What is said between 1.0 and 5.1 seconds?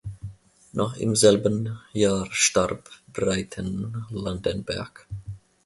selben Jahr starb Breitenlandenberg.